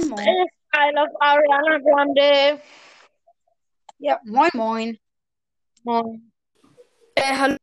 [0.00, 0.46] Moin, moin.
[0.72, 2.62] I love Ariana Grande.
[3.98, 4.98] Ja, moin, moin.
[5.82, 6.32] Moin.
[7.14, 7.56] Äh, hallo.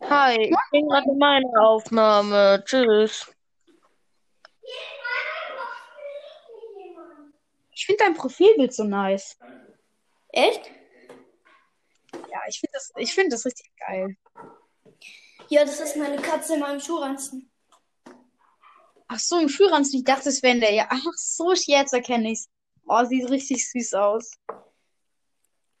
[0.00, 2.62] Hi, ich bin gerade in meiner Aufnahme.
[2.64, 3.30] Tschüss.
[7.72, 9.38] Ich finde dein Profilbild so nice.
[10.28, 10.70] Echt?
[12.30, 14.16] Ja, ich finde das, ich find das richtig geil.
[15.48, 17.50] Ja, das ist meine Katze in meinem Schuhranzen.
[19.08, 19.98] Ach so, im Schulranzen.
[19.98, 20.72] Ich dachte, es wäre in der.
[20.72, 22.48] Ja, ach so, jetzt erkenne ich's.
[22.86, 24.30] Oh, sieht richtig süß aus.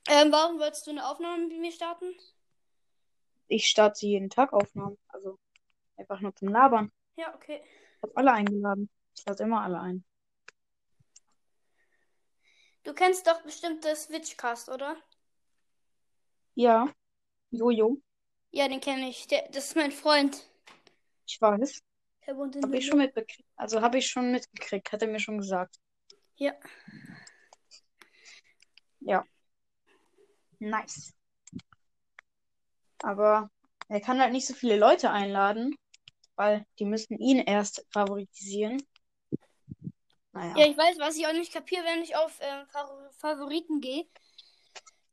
[0.08, 2.14] Ähm, warum wolltest du eine Aufnahme mit mir starten?
[3.46, 4.98] Ich starte jeden Tag Aufnahmen.
[5.08, 5.38] Also
[5.96, 6.90] einfach nur zum Labern.
[7.16, 7.62] Ja, okay.
[7.96, 8.90] Ich habe alle eingeladen.
[9.14, 10.04] Ich lade immer alle ein.
[12.84, 14.96] Du kennst doch bestimmt das Witchcast, oder?
[16.54, 16.88] Ja.
[17.50, 18.00] Jojo.
[18.50, 19.26] Ja, den kenne ich.
[19.26, 20.46] Der, das ist mein Freund.
[21.26, 21.82] Ich weiß.
[22.28, 23.48] Der wohnt in Habe ich schon mitbekriegt.
[23.56, 24.92] Also habe ich schon mitgekriegt.
[24.92, 25.80] Hat er mir schon gesagt.
[26.36, 26.52] Ja.
[29.00, 29.24] Ja.
[30.58, 31.14] Nice.
[33.02, 33.50] Aber
[33.88, 35.74] er kann halt nicht so viele Leute einladen,
[36.36, 38.82] weil die müssten ihn erst favorisieren.
[40.32, 40.54] Naja.
[40.58, 42.38] Ja, ich weiß, was ich auch nicht kapiere, wenn ich auf
[42.70, 44.06] Favor- Favoriten gehe,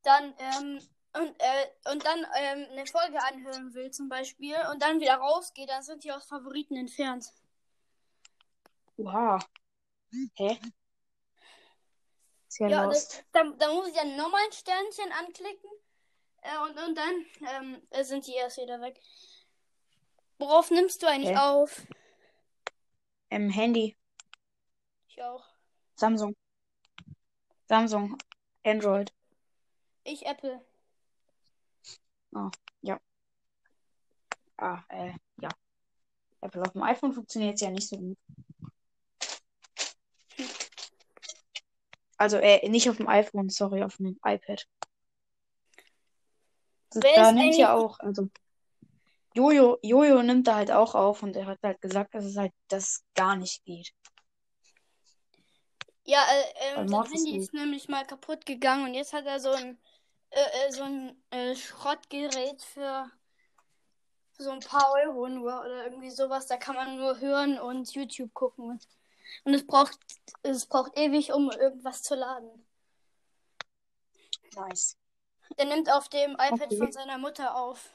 [0.03, 0.81] dann ähm,
[1.15, 5.65] und, äh, und dann ähm, eine Folge anhören will zum Beispiel und dann wieder rausgehe,
[5.67, 7.31] dann sind die aus Favoriten entfernt.
[8.97, 9.39] Oha.
[10.35, 10.59] Hä?
[12.47, 13.13] Sehr Ja, lost.
[13.13, 15.69] das, dann, dann muss ich dann nochmal ein Sternchen anklicken
[16.41, 18.99] äh, und, und dann ähm, äh, sind die erst wieder weg.
[20.37, 21.37] Worauf nimmst du eigentlich Hä?
[21.37, 21.81] auf?
[23.29, 23.97] Im Handy.
[25.07, 25.45] Ich auch.
[25.95, 26.35] Samsung.
[27.67, 28.17] Samsung.
[28.63, 29.13] Android.
[30.03, 30.64] Ich Apple.
[34.57, 35.49] Ah, äh, ja.
[36.41, 38.17] Apple auf dem iPhone funktioniert ja nicht so gut.
[42.17, 44.65] Also, äh, nicht auf dem iPhone, sorry, auf dem iPad.
[46.91, 48.29] Das, da nimmt ja auch, also
[49.33, 52.53] Jojo, Jojo nimmt da halt auch auf und er hat halt gesagt, dass es halt
[52.69, 53.93] das gar nicht geht.
[56.05, 59.41] Ja, äh, ähm, sein Morpheus Handy ist nämlich mal kaputt gegangen und jetzt hat er
[59.41, 59.77] so ein,
[60.31, 63.09] äh, äh, so ein äh, Schrottgerät für
[64.37, 66.47] so ein paar Euro nur oder irgendwie sowas.
[66.47, 68.79] Da kann man nur hören und YouTube gucken.
[69.43, 69.97] Und, es braucht,
[70.43, 72.65] es braucht ewig, um irgendwas zu laden.
[74.55, 74.97] Nice.
[75.57, 76.77] Der nimmt auf dem iPad Okay.
[76.77, 77.89] von seiner Mutter auf.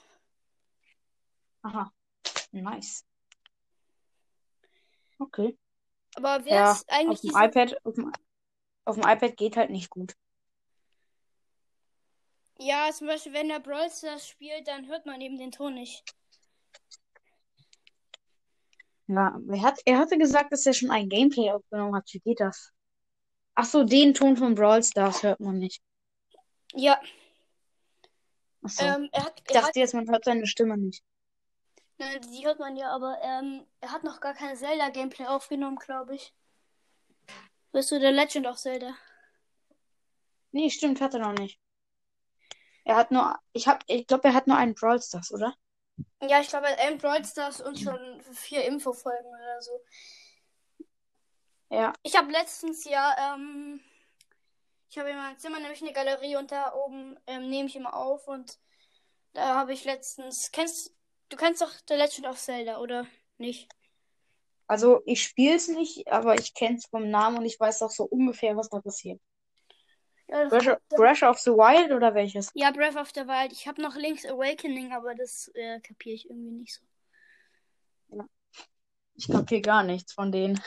[1.62, 1.92] Aha.
[2.52, 3.04] Nice.
[5.18, 5.58] Okay.
[6.14, 8.12] Aber wer Ja, ist eigentlich auf dem iPad, auf dem,
[8.84, 10.16] auf dem iPad geht halt nicht gut.
[12.60, 16.04] Ja, zum Beispiel, wenn der Brawl Stars spielt, dann hört man eben den Ton nicht.
[19.06, 22.08] Ja, er hat, er hatte gesagt, dass er schon ein Gameplay aufgenommen hat.
[22.12, 22.70] Wie geht das?
[23.54, 25.82] Ach so, den Ton von Brawl Stars hört man nicht.
[26.74, 27.00] Ja,
[28.62, 28.84] so.
[28.84, 31.02] ähm, er hat, Ich er hat dachte jetzt, man hört seine Stimme nicht.
[31.98, 36.14] Nein, die hört man ja, aber ähm, er hat noch gar kein Zelda-Gameplay aufgenommen, glaube
[36.14, 36.32] ich.
[37.72, 38.94] Bist du der Legend of Zelda?
[40.52, 41.58] Nee, stimmt, hat er noch nicht.
[42.90, 45.54] Er hat nur, ich hab, ich glaube, er hat nur einen Brawl Stars, oder?
[46.20, 49.70] Ja, ich glaube, er hat Brawl Stars und schon vier Infofolgen oder so.
[51.70, 51.92] Ja.
[52.02, 53.80] Ich habe letztens ja, ähm,
[54.88, 57.94] ich habe in meinem Zimmer nämlich eine Galerie und da oben ähm, nehme ich immer
[57.94, 58.58] auf und
[59.34, 60.92] da habe ich letztens, kennst
[61.28, 63.06] du kennst doch The Legend of Zelda, oder
[63.38, 63.70] nicht?
[64.66, 67.90] Also, ich spiele es nicht, aber ich kenne es vom Namen und ich weiß auch
[67.92, 69.20] so ungefähr, was da passiert.
[70.30, 72.50] Ja, Breath of, Breath of the Wild oder welches?
[72.54, 73.52] ja Breath of the Wild.
[73.52, 78.24] Ich habe noch Link's Awakening, aber das äh, kapiere ich irgendwie nicht so.
[79.16, 80.60] Ich kapiere gar nichts von denen.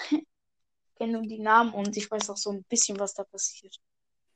[0.96, 3.76] Ich kenne nur die Namen und ich weiß auch so ein bisschen, was da passiert.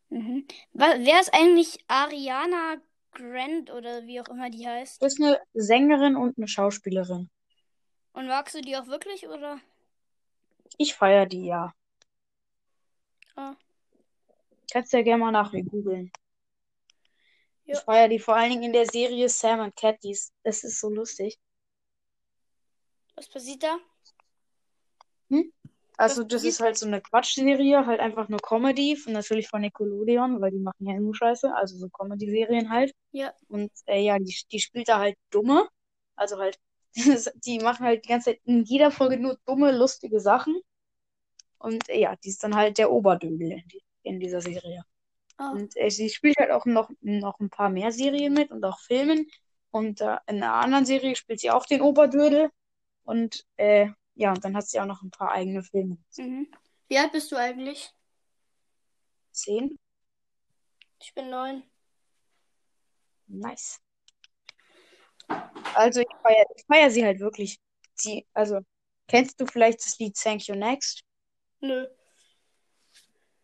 [0.09, 0.47] Mhm.
[0.73, 2.77] Wer ist eigentlich Ariana
[3.11, 5.01] Grande oder wie auch immer die heißt?
[5.01, 7.29] Das ist eine Sängerin und eine Schauspielerin.
[8.13, 9.59] Und magst du die auch wirklich oder?
[10.77, 11.73] Ich feiere die, ja.
[13.35, 13.55] Ah.
[14.71, 16.11] Kannst ja gerne mal nach mir googeln.
[17.65, 17.75] Ja.
[17.75, 20.01] Ich feiere die vor allen Dingen in der Serie Sam and Cat.
[20.03, 21.37] Die ist, das ist so lustig.
[23.15, 23.77] Was passiert da?
[25.97, 29.61] Also, Was das ist halt so eine Quatschserie, halt einfach nur Comedy, von, natürlich von
[29.61, 32.93] Nickelodeon, weil die machen ja immer Scheiße, also so Comedy-Serien halt.
[33.11, 33.33] Ja.
[33.47, 35.67] Und äh, ja, die, die spielt da halt dumme.
[36.15, 36.59] Also halt,
[37.45, 40.61] die machen halt die ganze Zeit in jeder Folge nur dumme, lustige Sachen.
[41.57, 43.63] Und äh, ja, die ist dann halt der Oberdödel
[44.07, 44.83] in, die, in dieser Serie.
[45.37, 45.51] Ah.
[45.51, 48.79] Und äh, sie spielt halt auch noch, noch ein paar mehr Serien mit und auch
[48.79, 49.27] Filmen.
[49.71, 52.49] Und äh, in einer anderen Serie spielt sie auch den Oberdödel.
[53.03, 55.97] Und äh, ja, und dann hat sie auch noch ein paar eigene Filme.
[56.17, 56.47] Mhm.
[56.87, 57.91] Wie alt bist du eigentlich?
[59.31, 59.77] Zehn?
[60.99, 61.63] Ich bin neun.
[63.27, 63.79] Nice.
[65.75, 67.59] Also ich feiere feier sie halt wirklich.
[67.93, 68.59] Sie, also,
[69.07, 71.03] kennst du vielleicht das Lied Thank You Next?
[71.59, 71.87] Nö.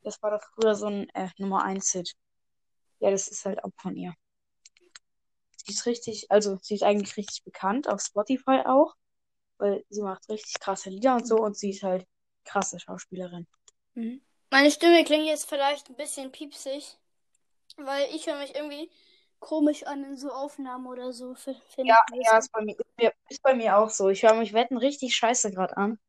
[0.03, 2.13] Das war doch früher so ein äh, Nummer 1 Hit.
[2.99, 4.13] Ja, das ist halt auch von ihr.
[5.65, 8.95] Sie ist richtig, also sie ist eigentlich richtig bekannt, auf Spotify auch,
[9.57, 12.05] weil sie macht richtig krasse Lieder und so und sie ist halt
[12.43, 13.47] krasse Schauspielerin.
[13.95, 14.21] Mhm.
[14.51, 16.97] Meine Stimme klingt jetzt vielleicht ein bisschen piepsig,
[17.77, 18.91] weil ich höre mich irgendwie
[19.39, 21.35] komisch an in so Aufnahmen oder so.
[21.77, 24.09] Ja, ja, ist bei mir, ist mir, ist bei mir auch so.
[24.09, 25.99] Ich höre mich wetten richtig scheiße gerade an.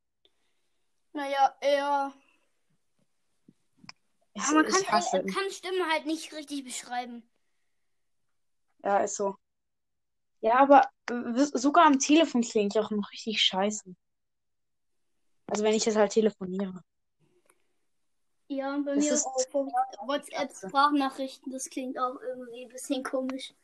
[1.12, 2.12] Naja, eher.
[4.34, 7.22] Ich, Ja, man kann, hasse äh, kann Stimmen halt nicht richtig beschreiben.
[8.82, 9.36] Ja, ist so.
[10.40, 10.90] Ja, aber
[11.54, 13.94] sogar am Telefon klingt ich auch noch richtig scheiße.
[15.46, 16.82] Also wenn ich jetzt halt telefoniere.
[18.48, 23.54] Ja, und bei Das mir ist- auch WhatsApp-Sprachnachrichten, das klingt auch irgendwie ein bisschen komisch.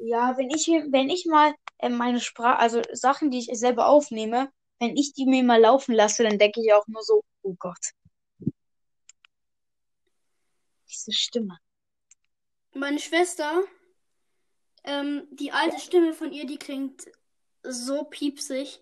[0.00, 4.50] Ja, wenn ich wenn ich mal äh, meine Sprache, also Sachen, die ich selber aufnehme,
[4.80, 7.92] wenn ich die mir mal laufen lasse, dann denke ich auch nur so, oh Gott.
[10.92, 11.58] Diese Stimme.
[12.74, 13.62] Meine Schwester,
[14.84, 17.10] ähm, die alte Stimme von ihr, die klingt
[17.62, 18.80] so piepsig.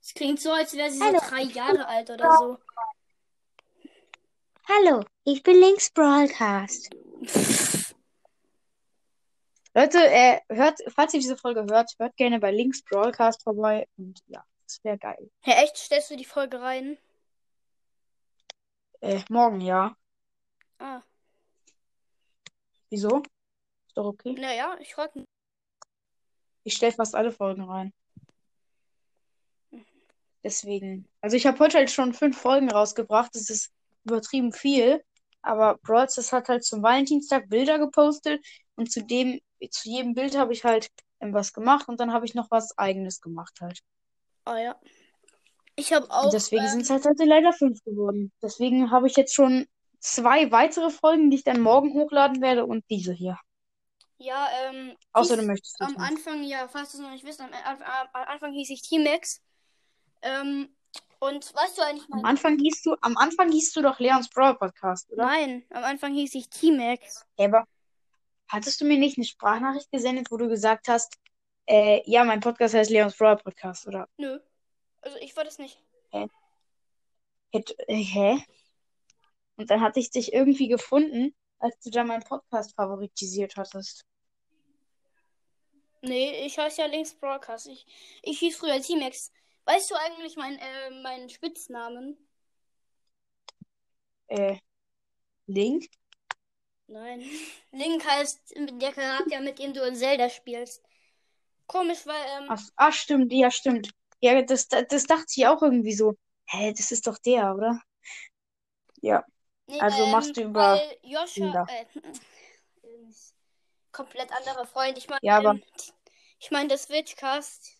[0.00, 1.20] Es klingt so, als wäre sie so Hallo.
[1.28, 2.58] drei Jahre alt oder so.
[4.68, 6.90] Hallo, ich bin Links Broadcast.
[9.74, 14.20] Leute, äh, hört, falls ihr diese Folge hört, hört gerne bei Links Broadcast vorbei und
[14.26, 15.30] ja, das wäre geil.
[15.42, 15.76] Hä, echt?
[15.76, 16.98] Stellst du die Folge rein?
[19.00, 19.96] Äh, morgen, ja.
[20.78, 21.02] Ah,
[22.90, 23.22] Wieso?
[23.88, 24.32] Ist doch okay.
[24.38, 25.26] naja, ich frag mich.
[26.64, 27.92] Ich stelle fast alle Folgen rein.
[30.42, 31.08] Deswegen.
[31.20, 33.34] Also ich habe heute halt schon fünf Folgen rausgebracht.
[33.34, 33.72] Das ist
[34.04, 35.02] übertrieben viel.
[35.42, 38.44] Aber Brawl hat halt zum Valentinstag Bilder gepostet
[38.74, 39.40] und zu dem,
[39.70, 40.88] zu jedem Bild habe ich halt
[41.20, 43.80] was gemacht und dann habe ich noch was Eigenes gemacht halt.
[44.44, 44.80] Ah ja.
[45.76, 46.24] Ich habe auch.
[46.24, 48.32] Und deswegen ähm, sind es halt heute leider fünf geworden.
[48.42, 49.66] Deswegen habe ich jetzt schon
[50.00, 53.38] zwei weitere Folgen, die ich dann morgen hochladen werde und diese hier.
[54.18, 55.96] ja, ähm, Außer du möchtest am.
[55.98, 59.42] Anfang, ja, falls du es noch nicht wisst, am, am, am Anfang hieß ich T-Max.
[60.22, 60.74] Ähm,
[61.18, 62.24] und weißt du eigentlich Am mein.
[62.24, 65.24] Anfang hieß du, am Anfang hieß du doch Leons Brawl Podcast, oder?
[65.26, 67.26] Nein, am Anfang hieß ich T-Max.
[67.38, 67.64] Ja, aber
[68.48, 71.16] hattest du mir nicht eine Sprachnachricht gesendet, wo du gesagt hast,
[71.66, 74.08] äh, ja, mein Podcast heißt Leons Brawl Podcast, oder?
[74.18, 74.38] Nö.
[75.06, 75.78] Also ich war das nicht.
[77.52, 78.38] Hätt, äh, hä?
[79.54, 84.04] Und dann hatte ich dich irgendwie gefunden, als du da meinen Podcast favoritisiert hattest.
[86.02, 87.68] Nee, ich heiße ja Links Broadcast.
[87.68, 87.86] Ich,
[88.22, 89.30] ich hieß früher T-Max.
[89.64, 92.18] Weißt du eigentlich mein, äh, meinen Spitznamen?
[94.26, 94.56] Äh,
[95.46, 95.86] Link?
[96.88, 97.20] Nein.
[97.70, 100.82] Link heißt der Charakter, mit dem du in Zelda spielst.
[101.68, 103.94] Komisch, weil, ähm, Ach, ah, stimmt, ja, stimmt.
[104.20, 106.16] Ja, das, das, dachte ich auch irgendwie so.
[106.46, 107.80] Hä, das ist doch der, oder?
[109.02, 109.24] Ja.
[109.66, 111.86] nee, also ähm, machst du über weil Joscha, äh,
[113.92, 114.96] komplett anderer Freund.
[114.98, 115.62] Ich meine, Ja, aber- ähm,
[116.38, 117.72] ich meine, das Switchcast.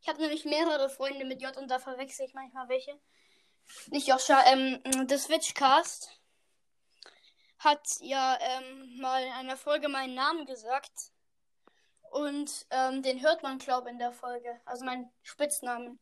[0.00, 2.98] Ich habe nämlich mehrere Freunde mit J und da verwechsel ich manchmal welche.
[3.90, 6.18] Nicht Joscha, ähm, das Switchcast
[7.58, 11.12] hat ja ähm, mal in einer Folge meinen Namen gesagt.
[12.10, 14.60] Und ähm, den hört man, glaube ich, in der Folge.
[14.64, 15.98] Also meinen Spitznamen.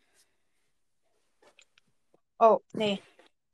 [2.39, 3.01] Oh, nee.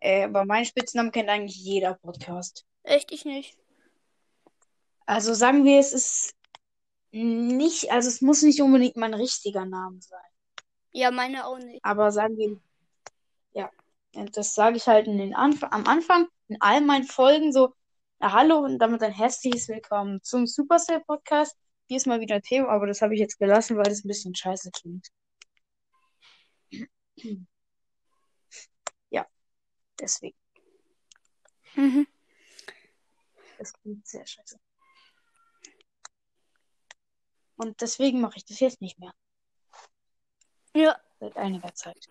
[0.00, 2.64] Äh, aber meinen Spitznamen kennt eigentlich jeder Podcast.
[2.82, 3.56] Echt, ich nicht.
[5.06, 6.35] Also sagen wir, es ist
[7.12, 10.21] nicht, also es muss nicht unbedingt mein richtiger Name sein.
[10.92, 11.85] Ja, meine auch nicht.
[11.85, 12.61] Aber sagen wir,
[13.52, 13.71] ja,
[14.12, 17.75] das sage ich halt in den Anf am Anfang in all meinen Folgen so,
[18.18, 21.56] na, hallo und damit ein herzliches Willkommen zum Supercell Podcast.
[21.92, 24.08] Hier ist mal wieder ein Thema, aber das habe ich jetzt gelassen, weil das ein
[24.08, 25.08] bisschen scheiße klingt.
[29.11, 29.26] Ja,
[30.00, 30.38] deswegen.
[31.75, 32.06] Mhm.
[33.58, 34.58] Das klingt sehr scheiße.
[37.56, 39.12] Und deswegen mache ich das jetzt nicht mehr.
[40.75, 42.08] Ja, Seit einiger Zeit.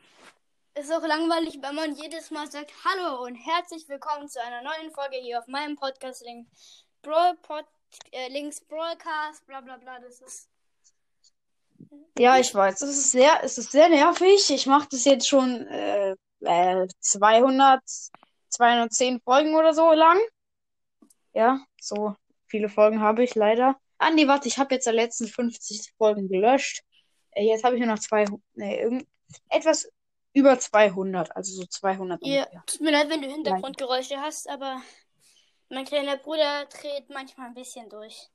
[0.76, 4.92] ist auch langweilig, wenn man jedes Mal sagt Hallo und herzlich willkommen zu einer neuen
[4.92, 6.48] Folge hier auf meinem Podcast Link.
[7.02, 7.66] Brawl Pod,
[8.12, 10.00] äh, Links Broadcast, bla bla bla.
[10.00, 10.50] Das ist.
[12.18, 12.82] Ja, ich weiß.
[12.82, 14.50] Es ist sehr, es ist sehr nervig.
[14.50, 17.82] Ich mache das jetzt schon äh, äh, 200,
[18.50, 20.20] 210 Folgen oder so lang.
[21.34, 22.16] Ja, so
[22.48, 23.80] viele Folgen habe ich leider.
[23.98, 26.84] Ah, nee, warte, ich habe jetzt die letzten 50 Folgen gelöscht.
[27.32, 29.08] Äh, jetzt habe ich nur noch zwei, nee, irgend,
[29.50, 29.88] etwas
[30.34, 32.64] über 200, also so 200 Ja, ungefähr.
[32.66, 34.82] tut mir leid, wenn du Hintergrundgeräusche hast, aber
[35.72, 38.30] mein kleiner Bruder dreht manchmal ein bisschen durch.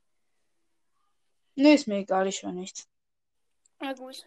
[1.55, 2.89] Nee, ist mir egal, ich höre nichts.
[3.81, 4.25] Na gut.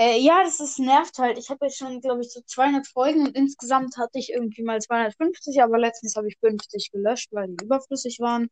[0.00, 1.36] Äh, ja, das ist, nervt halt.
[1.36, 4.80] Ich habe jetzt schon, glaube ich, so 200 Folgen und insgesamt hatte ich irgendwie mal
[4.80, 8.48] 250, aber letztens habe ich 50 gelöscht, weil die überflüssig waren.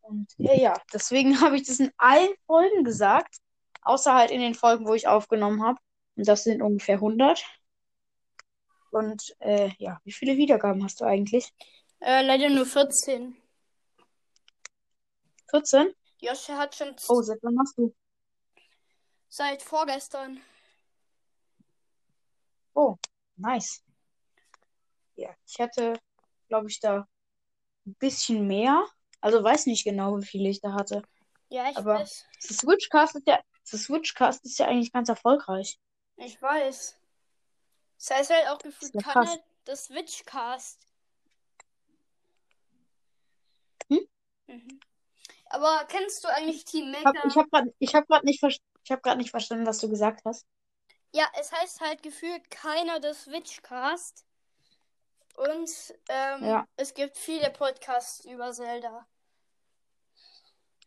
[0.00, 3.36] Und äh, ja, deswegen habe ich das in allen Folgen gesagt,
[3.82, 5.78] außer halt in den Folgen, wo ich aufgenommen habe.
[6.16, 7.44] Und das sind ungefähr 100.
[8.90, 11.52] Und äh, ja, wie viele Wiedergaben hast du eigentlich?
[12.00, 13.36] Äh, leider nur 14.
[15.50, 15.94] 14?
[16.20, 17.94] Josh hat schon Oh, seit wann machst du?
[19.28, 20.40] seit vorgestern.
[22.74, 22.96] Oh,
[23.36, 23.82] nice.
[25.16, 25.94] Ja, ich hatte,
[26.48, 27.06] glaube ich, da
[27.86, 28.84] ein bisschen mehr.
[29.20, 31.02] Also weiß nicht genau, wie viele ich da hatte.
[31.50, 32.26] Ja, ich Aber- weiß.
[32.46, 33.40] Das Switchcast ist ja,
[33.70, 35.78] das Switchcast ist ja eigentlich ganz erfolgreich.
[36.16, 36.97] Ich weiß.
[37.98, 40.78] Das heißt halt auch gefühlt ja keiner das Switchcast.
[43.90, 44.00] Hm?
[44.46, 44.80] Mhm.
[45.50, 47.28] Aber kennst du eigentlich Team Ich hab, Maker?
[47.28, 48.60] ich habe gerade, ich habe gerade nicht, ver ich
[49.02, 50.46] gerade nicht verstanden, was du gesagt hast.
[51.12, 54.24] Ja, es heißt halt gefühlt keiner das Switchcast.
[55.36, 55.70] Und
[56.08, 56.66] ähm, Ja.
[56.76, 59.06] es gibt viele Podcasts über Zelda.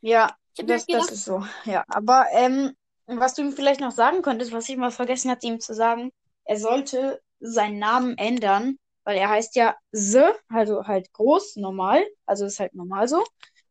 [0.01, 1.45] Ja, hab das, das ist so.
[1.65, 2.75] Ja, aber ähm,
[3.05, 6.11] was du ihm vielleicht noch sagen könntest, was ich mal vergessen hatte, ihm zu sagen,
[6.51, 12.45] er sollte seinen Namen ändern, weil er heißt ja The, also halt groß, normal, also
[12.45, 13.23] ist halt normal so.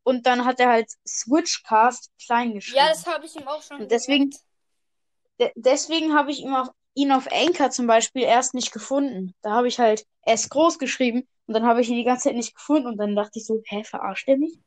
[0.03, 2.79] Und dann hat er halt Switchcast klein geschrieben.
[2.79, 4.31] ja, das habe ich ihm auch schon Und deswegen-.
[5.39, 9.35] De deswegen habe ich ihn auf, ihn auf Anchor zum Beispiel erst nicht gefunden.
[9.43, 12.37] Da habe ich halt S groß geschrieben und dann habe ich ihn die ganze Zeit
[12.37, 14.59] nicht gefunden und dann dachte ich so, hä, verarscht er mich?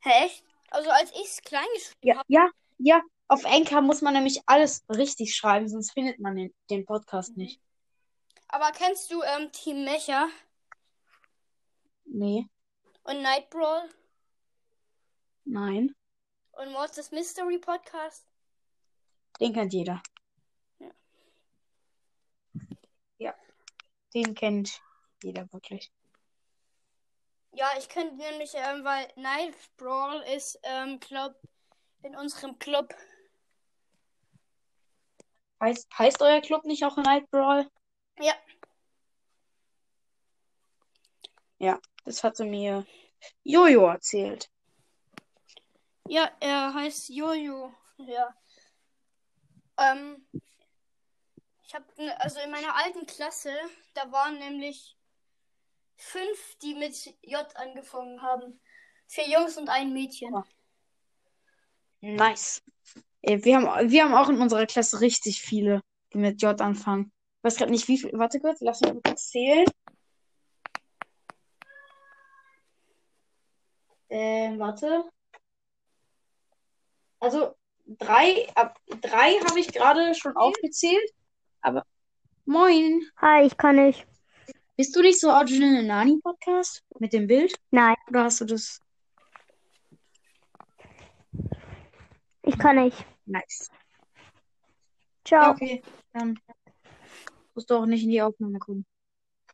[0.00, 0.44] Hä, echt?
[0.70, 2.26] Also als ich es klein geschrieben Ja, habe.
[2.28, 3.00] ja, ja.
[3.28, 7.42] Auf Anchor muss man nämlich alles richtig schreiben, sonst findet man den, den Podcast Mhm.
[7.44, 7.60] nicht.
[8.48, 10.28] Aber kennst du ähm, Team Mecha
[12.04, 12.46] Nee,
[13.02, 13.88] und Night Brawl
[15.44, 15.94] nein.
[16.52, 18.24] und Mortis Mystery Podcast?
[19.40, 20.00] Den kennt jeder.
[20.78, 20.90] Ja.
[23.18, 23.34] Ja,
[24.14, 24.80] den kennt
[25.22, 25.90] jeder wirklich.
[27.52, 31.34] Ja, ich könnte nämlich, ähm, weil Night Brawl ist, ähm, glaub,
[32.02, 32.94] in unserem Club.
[35.60, 37.70] Heißt, heißt euer Club nicht auch Night Brawl?
[38.20, 38.34] Ja.
[41.58, 42.86] Ja, das hatte mir
[43.42, 44.50] Jojo erzählt.
[46.08, 47.72] Ja, er heißt Jojo.
[47.98, 48.34] Ja.
[49.78, 50.26] Ähm,
[51.66, 51.86] ich habe,
[52.20, 53.52] also in meiner alten Klasse,
[53.94, 54.96] da waren nämlich
[55.96, 58.60] fünf, die mit J angefangen haben.
[59.08, 60.34] Vier Jungs und ein Mädchen.
[62.00, 62.62] Nice.
[63.26, 67.12] Wir haben, wir haben auch in unserer Klasse richtig viele, die mit J anfangen.
[67.38, 68.12] Ich weiß gerade nicht, wie viel.
[68.12, 69.66] Warte kurz, lass mich kurz zählen.
[74.08, 75.04] Ähm, warte.
[77.18, 77.56] Also,
[77.86, 81.10] drei, ab drei habe ich gerade schon aufgezählt.
[81.62, 81.82] Aber,
[82.44, 83.10] moin.
[83.20, 84.06] Hi, ich kann nicht.
[84.76, 87.52] Bist du nicht so Original Nani Podcast mit dem Bild?
[87.72, 88.80] Nein, Oder hast du das?
[92.42, 93.04] ich kann nicht.
[93.26, 93.70] Nice.
[95.24, 95.50] Ciao.
[95.50, 95.82] okay.
[96.12, 96.38] Dann
[97.54, 98.86] musst du auch nicht in die Aufnahme kommen.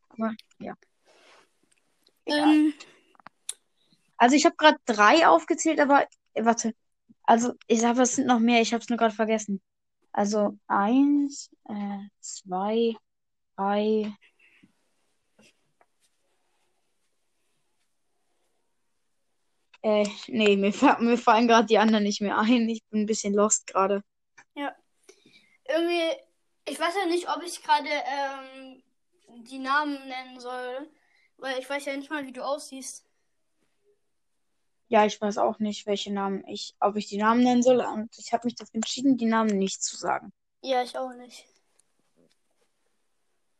[0.09, 0.75] Aber ja.
[2.25, 2.73] Ähm,
[4.17, 6.73] Also ich habe gerade drei aufgezählt, aber warte.
[7.23, 8.61] Also ich sag, es sind noch mehr.
[8.61, 9.61] Ich habe es nur gerade vergessen.
[10.11, 12.95] Also eins, äh, zwei,
[13.55, 14.13] drei.
[19.83, 22.67] Äh, nee, mir, mir fallen gerade die anderen nicht mehr ein.
[22.69, 24.01] Ich bin ein bisschen lost gerade.
[25.67, 26.17] irgendwie,
[26.65, 28.83] ich weiß ja nicht, ob ich gerade ähm,
[29.43, 30.89] die Namen nennen soll,
[31.37, 33.05] weil ich weiß ja nicht mal, wie du aussiehst.
[34.87, 37.79] Ja, ich weiß auch nicht, welche Namen ich, ob ich die Namen nennen soll.
[37.81, 40.31] Und ich habe mich dafür entschieden, die Namen nicht zu sagen.
[40.61, 41.45] Ja, ich auch nicht.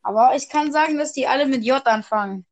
[0.03, 2.45] Aber ich kann sagen, dass die alle mit J anfangen.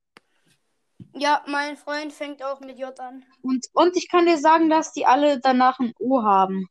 [1.13, 3.25] Ja, mein Freund fängt auch mit J an.
[3.41, 6.69] Und, und ich kann dir sagen, dass die alle danach ein O haben.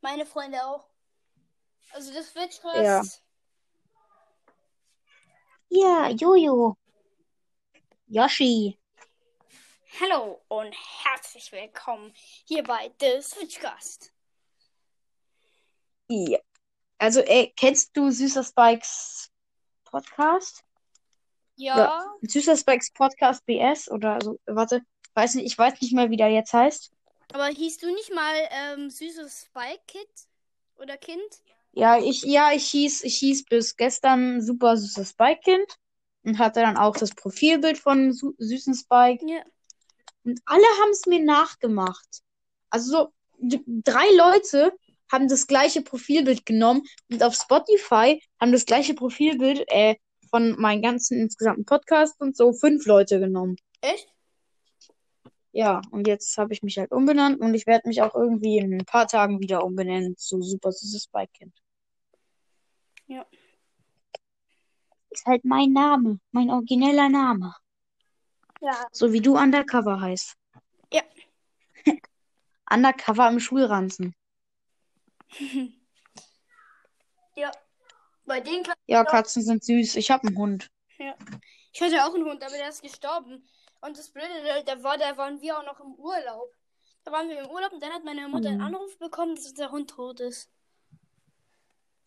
[0.00, 0.88] Meine Freunde auch.
[1.92, 2.98] Also das wird Ja.
[3.00, 3.22] krass.
[5.68, 6.76] Ja, Jojo.
[8.06, 8.78] Yoshi.
[10.00, 12.12] Hallo und herzlich willkommen
[12.46, 14.12] hier bei The Switchcast.
[16.08, 16.38] Ja.
[16.98, 19.30] Also, ey, kennst du Süßer Spikes
[19.84, 20.64] Podcast?
[21.62, 24.40] Ja, Süßer Spikes Podcast BS oder so?
[24.46, 24.82] Warte,
[25.14, 26.90] weiß nicht, ich weiß nicht mehr, wie der jetzt heißt.
[27.32, 30.08] aber hieß du nicht mal ähm, süßes Spike Kid
[30.76, 31.22] oder Kind?
[31.72, 35.76] Ja, ich, ja, ich hieß, ich hieß bis gestern super süßes Spike-Kind
[36.24, 39.24] und hatte dann auch das Profilbild von su süßen Spike.
[39.26, 39.42] Ja.
[40.24, 42.08] Und alle haben es mir nachgemacht.
[42.70, 44.72] Also so drei Leute
[45.10, 49.96] haben das gleiche Profilbild genommen und auf Spotify haben das gleiche Profilbild äh,
[50.32, 53.56] von meinen ganzen insgesamten Podcast und so fünf Leute genommen.
[53.82, 54.08] Echt?
[55.52, 58.72] Ja, und jetzt habe ich mich halt umbenannt und ich werde mich auch irgendwie in
[58.72, 61.54] ein paar Tagen wieder umbenennen zu super süßes Spike-Kind.
[63.06, 63.26] Ja.
[65.10, 67.54] Ist halt mein Name, mein origineller Name.
[68.62, 68.86] Ja.
[68.90, 70.34] So wie du Undercover heißt.
[70.90, 71.02] Ja.
[72.70, 74.14] Undercover im Schulranzen.
[77.34, 77.50] Ja.
[78.32, 79.96] Bei denen kann Ja, Katzen sind süß.
[79.96, 80.70] Ich habe einen Hund.
[81.74, 83.46] Ich hatte auch einen Hund, aber der ist gestorben.
[83.82, 84.28] Und das Blöde,
[84.64, 86.50] da- war, da waren wir auch noch im Urlaub.
[87.04, 88.64] Da waren wir im Urlaub und dann hat meine Mutter einen Mhm.
[88.68, 90.50] Anruf bekommen, dass der Hund tot ist.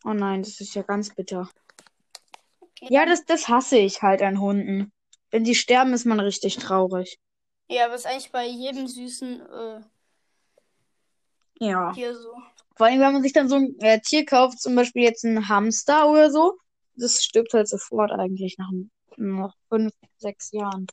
[0.04, 1.48] Oh nein, das ist ja ganz bitter.
[2.80, 4.92] Ja, das, das hasse ich halt an Hunden.
[5.30, 7.20] Wenn die sterben, ist man richtig traurig.
[7.68, 9.80] Ja, was eigentlich bei jedem süßen äh,
[11.60, 11.92] Ja.
[11.92, 12.34] Tier so.
[12.76, 15.48] Vor allem, wenn man sich dann so ein äh, Tier kauft, zum Beispiel jetzt einen
[15.48, 16.58] Hamster oder so,
[16.94, 18.70] das stirbt halt sofort eigentlich nach,
[19.16, 20.86] nach fünf, sechs Jahren.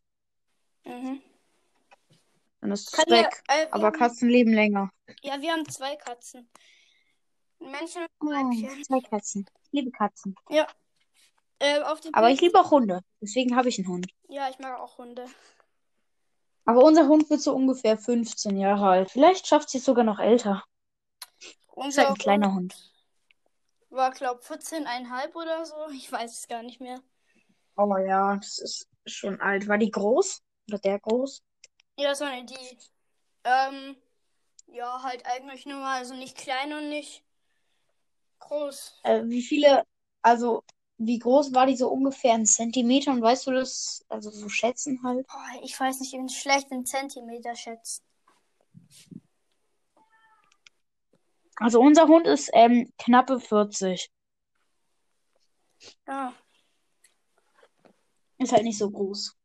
[0.85, 1.21] Mhm.
[2.61, 3.43] Dann ist es ja, weg.
[3.47, 4.89] äh, wir Aber haben, Katzen leben länger.
[5.21, 6.49] ja, wir haben zwei Katzen.
[7.59, 8.83] Ein Männchen Oh, und ein Weibchen.
[8.83, 9.45] zwei Katzen.
[9.65, 10.35] Ich liebe Katzen.
[11.59, 13.01] Äh, auf dem Aber ich liebe auch Hunde.
[13.21, 14.07] Deswegen habe ich einen Hund.
[14.29, 15.25] Ja, ich mag auch Hunde.
[16.65, 19.11] Aber unser Hund wird so ungefähr 15 Jahre alt.
[19.11, 20.63] Vielleicht schafft sie es sogar noch älter.
[21.75, 22.75] Ist Unser halt ein kleiner Hund.
[23.89, 25.75] war, glaub 14,5 oder so.
[25.93, 26.99] Ich weiß es gar nicht mehr.
[27.75, 29.67] Oh ja, das ist schon alt.
[29.67, 30.41] War die groß?
[30.69, 31.43] Oder der groß?
[31.97, 32.77] Ja, das war eine die.
[33.43, 33.95] Ähm,
[34.67, 37.23] ja, halt eigentlich nur mal, also nicht klein und nicht
[38.39, 38.99] groß.
[39.03, 39.83] Äh, wie viele,
[40.21, 40.63] also
[40.97, 43.21] wie groß war die so ungefähr in Zentimetern?
[43.21, 44.05] Weißt du das?
[44.09, 45.27] Also so schätzen halt.
[45.27, 48.03] Boah, ich weiß nicht, ich bin schlecht in Zentimeter schätzen.
[51.57, 54.09] Also unser Hund ist ähm, knappe 40.
[56.07, 56.33] Ja.
[58.37, 59.35] Ist halt nicht so groß.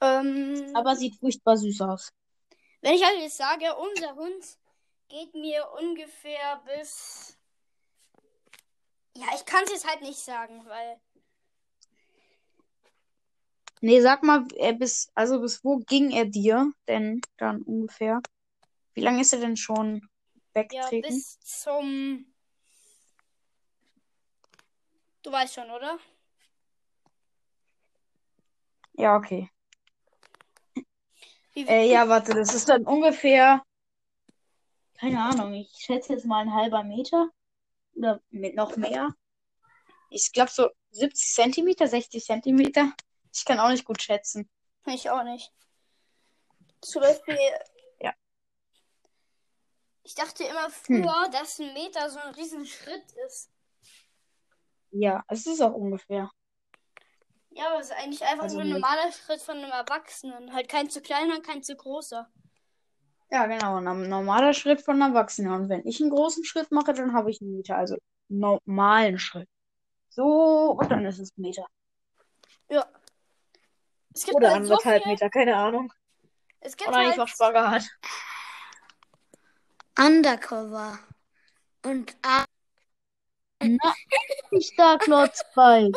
[0.00, 2.12] Ähm, Aber sieht furchtbar süß aus.
[2.80, 4.44] wenn ich halt jetzt sage, unser Hund
[5.08, 7.38] geht mir ungefähr bis.
[9.16, 11.00] Ja, ich kann es jetzt halt nicht sagen, weil.
[13.80, 18.22] Nee, sag mal, er bis, also bis wo ging er dir denn dann ungefähr?
[18.94, 20.08] Wie lange ist er denn schon
[20.54, 21.08] Ja, weggetreten?
[21.08, 22.26] bis zum.
[25.22, 25.98] Du weißt schon, oder?
[28.96, 29.50] Ja, okay.
[31.56, 33.62] Äh, ja, warte, das ist dann ungefähr,
[34.98, 37.30] keine Ahnung, ich schätze jetzt mal ein halber Meter
[37.96, 39.14] oder mit noch mehr.
[40.10, 42.92] Ich glaube so 70 Zentimeter, 60 Zentimeter.
[43.32, 44.48] Ich kann auch nicht gut schätzen.
[44.86, 45.52] Ich auch nicht.
[46.80, 47.36] Zum Beispiel.
[50.04, 51.02] Ich dachte immer Hm.
[51.02, 53.50] früher, dass ein Meter so ein riesen Schritt ist.
[54.92, 56.30] Ja, es ist auch ungefähr.
[57.50, 60.52] Ja, aber es ist eigentlich einfach Also nur ein normaler Schritt von einem Erwachsenen.
[60.52, 62.28] Halt kein zu kleiner, kein zu großer.
[63.30, 63.76] Ja, genau.
[63.76, 65.52] Ein normaler Schritt von einem Erwachsenen.
[65.52, 67.76] Und wenn ich einen großen Schritt mache, dann habe ich einen Meter.
[67.76, 67.96] Also
[68.28, 69.48] normalen Schritt.
[70.10, 71.66] So, und dann ist es ein Meter.
[72.68, 72.86] Ja.
[74.14, 75.12] Es gibt Oder halt so anderthalb viel.
[75.12, 75.92] Meter, keine Ahnung.
[76.60, 77.82] Es gibt Oder halt einfach Spagat.
[79.98, 80.98] Undercover.
[81.82, 82.44] Und A
[83.62, 83.94] Na,
[84.50, 85.92] ich da, Klotzball.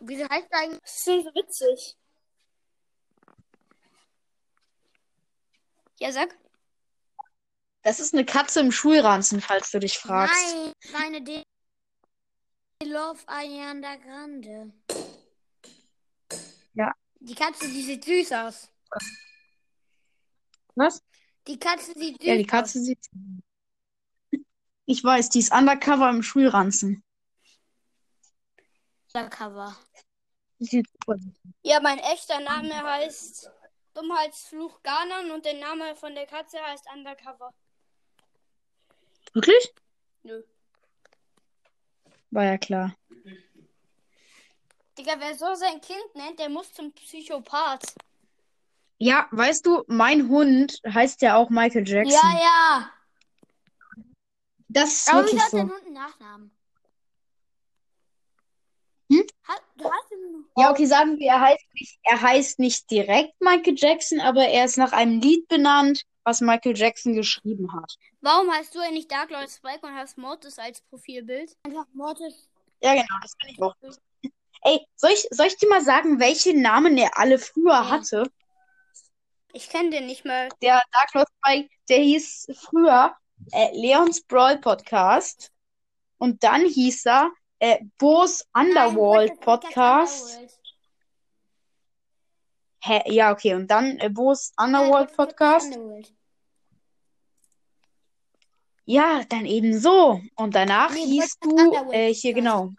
[0.00, 0.80] Wieso heißt er eigentlich?
[0.80, 1.96] Das ist so witzig.
[6.00, 6.36] Ja, sag.
[7.82, 10.34] Das ist eine Katze im Schulranzen, falls du dich fragst.
[10.34, 11.42] Nein, seine De
[12.84, 14.72] Love Ariana Grande.
[16.74, 16.94] Ja.
[17.20, 18.70] Die Katze, die sieht süß aus.
[20.74, 21.02] Was?
[21.46, 23.04] Die Katze sieht süß Ja, die Katze sieht.
[24.86, 27.02] Ich weiß, die ist undercover im Schulranzen.
[29.08, 29.14] aus.
[29.14, 29.76] Undercover.
[30.58, 31.22] Die sieht super aus.
[31.62, 33.50] Ja, mein echter Name heißt
[33.94, 37.52] Dummheitsfluch Ganon und der Name von der Katze heißt Undercover.
[39.32, 39.74] Wirklich?
[40.22, 40.42] Nö.
[42.30, 42.96] War ja klar.
[44.98, 47.94] Digga, wer so sein Kind nennt, der muss zum Psychopath.
[48.98, 52.12] Ja, weißt du, mein Hund heißt ja auch Michael Jackson.
[52.12, 52.90] Ja, ja.
[54.68, 55.56] Das ist Aber wirklich wieso hat so.
[55.58, 56.58] dein Hund einen Nachnamen?
[59.44, 60.44] Hat, du hast ihn.
[60.56, 64.66] Ja, okay, sagen wir, er heißt nicht, er heißt nicht direkt Michael Jackson, aber er
[64.66, 67.96] ist nach einem Lied benannt, was Michael Jackson geschrieben hat.
[68.20, 71.56] Warum heißt du eigentlich Dark Lord Spike und hast Mortis als Profilbild?
[71.62, 72.50] Einfach Mortis.
[72.82, 73.74] Ja, genau, das finde ich auch.
[74.62, 78.30] Ey, soll ich, soll ich dir mal sagen, welche Namen er alle früher hatte?
[79.52, 80.48] Ich kenne den nicht mal.
[80.62, 83.16] Der Dark Lord Spike, der hieß früher
[83.52, 85.52] äh, Leons Brawl Podcast.
[86.18, 90.38] Und dann hieß er äh, Bo's Underworld Podcast.
[92.80, 93.02] Hä?
[93.06, 93.54] Ja, okay.
[93.54, 95.74] Und dann äh, Bo's Underworld Podcast.
[95.74, 96.12] Underworld.
[98.84, 100.20] Ja, dann eben so.
[100.36, 102.72] Und danach Nee, hieß Podcast du, Underworld äh, hier genau,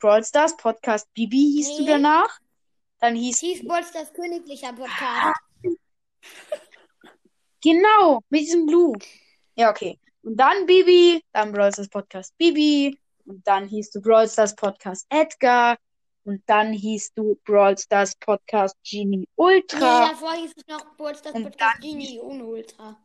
[0.00, 1.90] Brawl Stars Podcast Bibi hieß du Nee.
[1.90, 2.38] danach.
[2.98, 5.40] Dann hieß, Steve Bolz, das königlicher Podcast.
[7.62, 8.94] genau, mit diesem Blue.
[9.54, 9.98] Ja, okay.
[10.22, 12.98] Und dann Bibi, dann Brawl Stars Podcast Bibi.
[13.26, 15.78] Und dann hieß du Brawl Stars Podcast Edgar.
[16.24, 20.10] Und dann hieß du Brawl Stars Podcast Genie Nee, Ultra.
[20.10, 22.98] davor hieß es noch Bolz, das Und Podcast Genie ohne Ultra.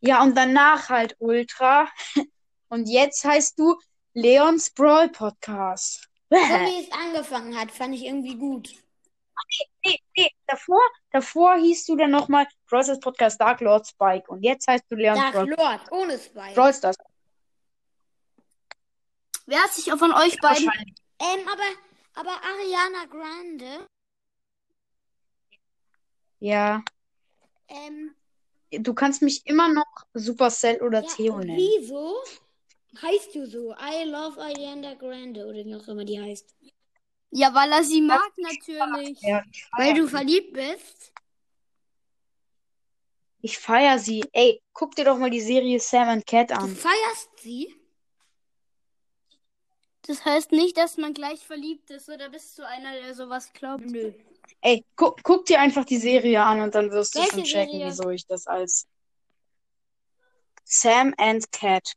[0.00, 1.88] Ja, und danach halt Ultra.
[2.70, 3.76] Und jetzt heißt du
[4.20, 6.08] Leons Brawl Podcast.
[6.30, 8.68] So wie es angefangen hat, fand ich irgendwie gut.
[9.84, 10.80] Nee, nee, davor,
[11.12, 14.28] davor hieß du dann nochmal Brawl Stars Podcast Dark Lord Spike.
[14.30, 16.54] Und jetzt heißt du Leons Dark Brawl, Lord, ohne Spike.
[16.54, 16.96] Brawl Stars.
[19.46, 20.66] Wer hat sich von euch beiden.
[20.66, 20.94] Wahrscheinlich.
[21.20, 21.62] Ähm, aber,
[22.14, 23.86] aber Ariana Grande,
[26.40, 26.82] Ja.
[27.68, 28.14] ähm,
[28.70, 31.56] Du kannst mich immer noch Supercell oder ja, Theo nennen.
[31.56, 32.16] wieso
[33.02, 33.74] heißt du so?
[33.74, 36.54] I love Ariana Grande oder wie auch immer die heißt.
[37.30, 39.20] Ja, weil er sie mag, natürlich.
[39.20, 39.42] Ja,
[39.76, 41.12] Weil du verliebt bist?
[43.40, 44.24] ich feier sie.
[44.32, 46.74] Ey, guck dir doch mal die Serie Sam and Cat Du an.
[46.74, 47.72] feierst sie?
[50.02, 53.84] Das heißt nicht, dass man gleich verliebt ist, oder bist du einer, der sowas glaubt?
[53.84, 54.12] Nö.
[54.62, 57.72] Ey, guck, guck dir einfach die Serie an und dann wirst du Welche schon checken,
[57.72, 57.86] Serie?
[57.90, 58.86] wieso ich das als
[60.64, 61.92] Sam and Cat.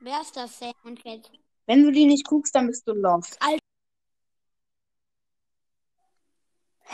[0.00, 1.30] Wer ist das, Sam und Cat?
[1.66, 3.36] Wenn du die nicht guckst, dann bist du lost.
[3.40, 3.60] Alter.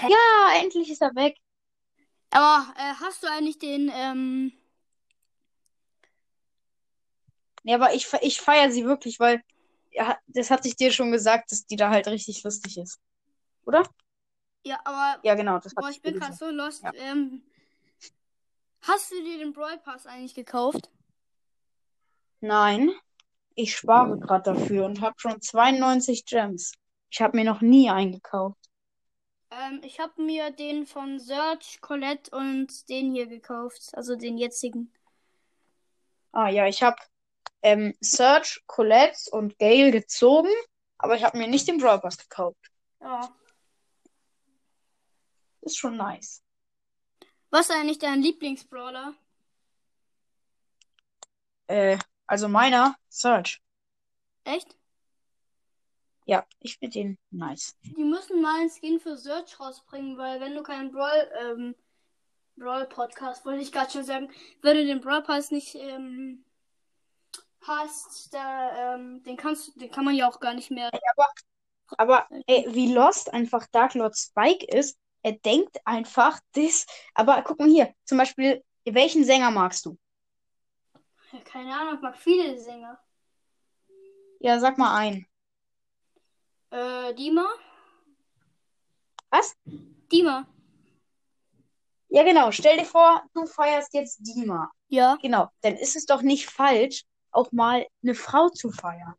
[0.09, 1.39] Ja, endlich ist er weg.
[2.31, 4.53] Aber äh, hast du eigentlich den, ähm,
[7.63, 9.43] Ja, aber ich, ich feiere sie wirklich, weil
[9.93, 13.01] ja, das hatte ich dir schon gesagt, dass die da halt richtig lustig ist.
[13.65, 13.89] Oder?
[14.65, 16.83] ja, aber, Ja, genau, das boah, ich bin gerade so lost.
[16.83, 16.93] Ja.
[16.95, 17.43] Ähm,
[18.83, 20.91] hast du dir den Brawl Pass eigentlich gekauft?
[22.41, 22.93] Nein,
[23.55, 26.73] ich spare gerade dafür und habe schon 92 Gems.
[27.11, 28.59] Ich habe mir noch nie eingekauft.
[29.51, 33.91] Ähm, ich habe mir den von Serge, Colette und den hier gekauft.
[33.93, 34.93] Also den jetzigen.
[36.33, 36.97] Ah ja, ich habe
[37.63, 40.53] ähm, Serge, Colette und Gale gezogen,
[40.99, 42.71] aber ich habe mir nicht den Brawl Pass gekauft.
[43.01, 43.35] Ja.
[45.63, 46.43] Ist schon nice.
[47.51, 49.15] Was ist eigentlich dein Lieblingsbrawler?
[51.69, 53.59] Äh, also meiner, Serge.
[54.45, 54.77] Echt?
[56.25, 57.77] Ja, ich finde den nice.
[57.83, 61.75] Die müssen mal einen Skin für Search rausbringen, weil wenn du keinen Brawl, ähm,
[62.57, 64.31] Brawl Podcast, wollte ich gerade schon sagen,
[64.63, 66.45] wenn du den Brawl Pass nicht, ähm,
[67.63, 70.91] hast, da, ähm, den kannst du, den kann man ja auch gar nicht mehr.
[71.99, 76.87] Aber ey, wie lost einfach Dark Lord Spike ist, er denkt einfach das.
[77.15, 79.97] Aber guck mal hier, zum Beispiel, welchen Sänger magst du?
[81.33, 82.99] Ja, keine Ahnung, ich mag viele Sänger.
[84.41, 85.27] Ja, sag mal einen.
[86.71, 87.47] Äh, Dima?
[89.31, 89.57] Was?
[90.13, 90.47] Dima.
[92.09, 92.51] Ja, genau.
[92.53, 94.71] Stell dir vor, du feierst jetzt Dima.
[94.89, 95.19] Ja.
[95.21, 95.49] Genau.
[95.63, 99.15] Dann ist es doch nicht falsch, auch mal eine Frau zu feiern.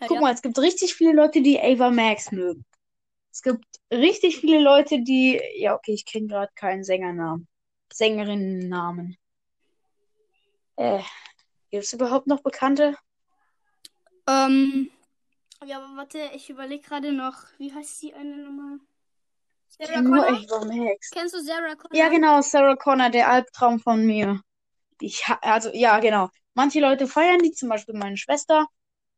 [0.00, 0.20] ja, Guck ja.
[0.20, 2.64] mal, es gibt richtig viele Leute, die Ava Max mögen.
[3.32, 7.46] Es gibt richtig viele Leute, die, ja, okay, ich kenne gerade keinen Sängernamen.
[7.92, 9.16] Sängerinnennamen.
[10.80, 11.02] Äh,
[11.70, 12.96] gibt es überhaupt noch Bekannte?
[14.26, 14.90] Ähm,
[15.66, 18.78] ja, aber warte, ich überlege gerade noch, wie heißt die eine nochmal?
[19.68, 20.96] Sarah Connor?
[21.12, 21.94] Kennst du Sarah Connor?
[21.94, 24.40] Ja, genau, Sarah Connor, der Albtraum von mir.
[25.00, 26.30] Ich, also, ja, genau.
[26.54, 28.66] Manche Leute feiern die, zum Beispiel meine Schwester.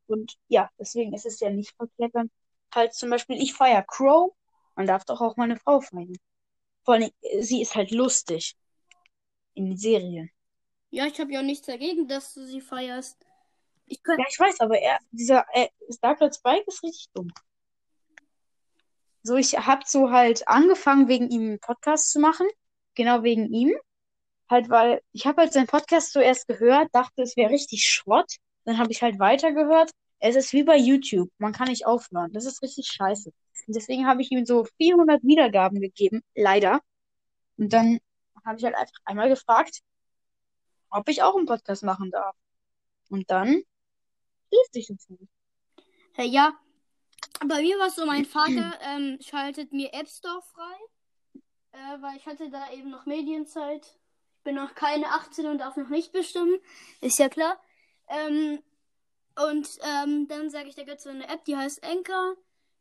[0.09, 2.29] Und ja, deswegen ist es ja nicht verkehrt, wenn
[2.75, 4.35] halt zum Beispiel ich feiere Crow.
[4.75, 6.17] Man darf doch auch mal eine Frau feiern.
[6.85, 8.57] Vor allem, sie ist halt lustig.
[9.55, 10.33] In den Serien.
[10.93, 13.17] Ja, ich habe ja nichts dagegen, dass du sie feierst.
[13.87, 14.21] Ich könnte.
[14.21, 15.69] Ja, ich weiß, aber er, dieser äh,
[16.03, 17.33] Dark Lord Spike ist richtig dumm.
[19.23, 22.47] So, ich hab so halt angefangen, wegen ihm einen Podcast zu machen.
[22.95, 23.75] Genau wegen ihm.
[24.51, 28.37] Halt, weil ich habe halt seinen Podcast zuerst gehört, dachte, es wäre richtig Schrott.
[28.65, 29.91] Dann habe ich halt weitergehört.
[30.19, 31.31] Es ist wie bei YouTube.
[31.39, 32.33] Man kann nicht aufhören.
[32.35, 33.31] Das ist richtig scheiße.
[33.67, 36.21] Und deswegen habe ich ihm so 400 Wiedergaben gegeben.
[36.35, 36.81] Leider.
[37.57, 37.99] Und dann
[38.45, 39.81] habe ich halt einfach einmal gefragt,
[40.93, 42.37] ob ich auch einen Podcast machen darf.
[43.09, 43.63] Und dann
[44.49, 45.31] schließt sich das nicht.
[46.15, 46.55] Hey, ja,
[47.47, 50.75] bei mir war es so, mein Vater ähm, schaltet mir App Store frei,
[51.73, 53.85] äh, weil ich hatte da eben noch Medienzeit.
[54.39, 56.59] Ich bin noch keine 18 und darf noch nicht bestimmen,
[57.01, 57.61] ist ja klar.
[58.09, 58.63] Ähm,
[59.49, 62.37] und ähm, dann sage ich, da gibt es so eine App, die heißt Anchor.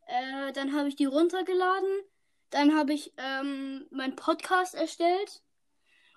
[0.07, 2.01] Äh, dann habe ich die runtergeladen.
[2.49, 5.41] Dann habe ich ähm, meinen Podcast erstellt.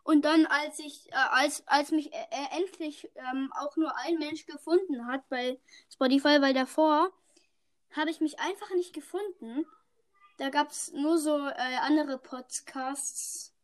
[0.05, 4.19] Und dann, als ich, äh, als, als mich äh, äh, endlich ähm, auch nur ein
[4.19, 5.59] Mensch gefunden hat bei
[5.90, 7.11] Spotify, weil davor
[7.97, 9.64] habe ich mich einfach nicht gefunden.
[10.37, 13.55] Da gab es nur so äh, andere Podcasts,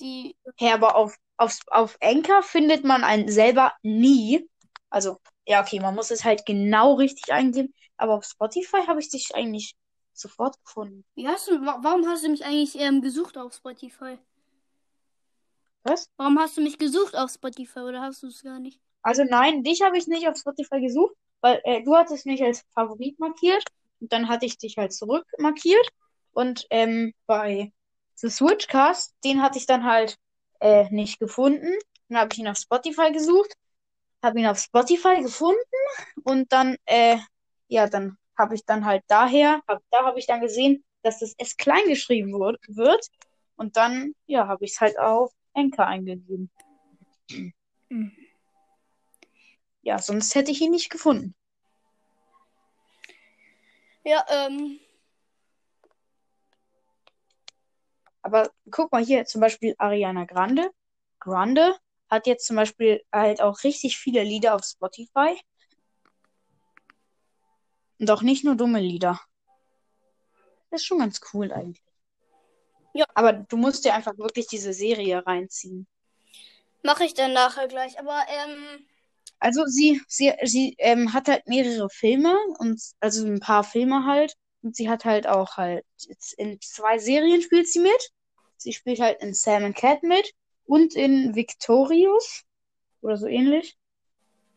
[0.00, 0.34] die.
[0.56, 4.48] Hey, aber auf, auf, auf Anchor findet man einen selber nie.
[4.88, 7.74] Also, ja, okay, man muss es halt genau richtig eingeben.
[7.98, 9.74] Aber auf Spotify habe ich dich eigentlich
[10.14, 11.04] sofort gefunden.
[11.14, 14.18] Wie hast du, wa warum hast du mich eigentlich ähm, gesucht auf Spotify?
[15.84, 16.08] Was?
[16.16, 18.80] Warum hast du mich gesucht auf Spotify oder hast du es gar nicht?
[19.02, 22.64] Also nein, dich habe ich nicht auf Spotify gesucht, weil äh, du hattest mich als
[22.74, 23.62] Favorit markiert
[24.00, 25.86] und dann hatte ich dich halt zurück markiert
[26.32, 27.72] und ähm, bei
[28.14, 30.16] The Switchcast, den hatte ich dann halt
[30.60, 31.72] äh, nicht gefunden.
[32.08, 33.52] Dann habe ich ihn auf Spotify gesucht,
[34.22, 35.58] habe ihn auf Spotify gefunden
[36.22, 37.18] und dann äh,
[37.68, 41.34] ja, dann habe ich dann halt daher, hab, da habe ich dann gesehen, dass das
[41.38, 43.08] S klein geschrieben wird,
[43.56, 46.50] und dann ja, habe ich es halt auf Anchor eingegeben.
[49.82, 51.34] Ja, sonst hätte ich ihn nicht gefunden.
[54.04, 54.80] Ja, ähm,
[58.24, 60.70] Aber guck mal hier, zum Beispiel Ariana Grande.
[61.20, 61.76] Grande
[62.08, 65.38] hat jetzt zum Beispiel halt auch richtig viele Lieder auf Spotify.
[67.98, 69.20] Und auch nicht nur dumme Lieder.
[70.70, 71.84] Das ist schon ganz cool eigentlich.
[72.94, 73.04] Ja.
[73.14, 75.86] Aber du musst dir einfach wirklich diese Serie reinziehen.
[76.84, 77.98] mache ich dann nachher gleich.
[77.98, 78.86] Aber, ähm,
[79.38, 84.34] Also sie, sie, sie ähm, hat halt mehrere Filme und also ein paar Filme halt.
[84.62, 85.84] Und sie hat halt auch halt
[86.38, 88.10] in zwei Serien spielt sie mit.
[88.56, 90.32] Sie spielt halt in Sam Cat mit
[90.64, 92.42] und in Victorious
[93.02, 93.76] oder so ähnlich.